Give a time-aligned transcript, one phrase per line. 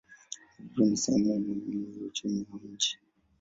[0.59, 2.99] Uvuvi ni sehemu muhimu ya uchumi wa mji.